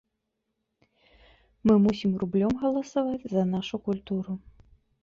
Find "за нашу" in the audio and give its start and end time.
3.39-3.75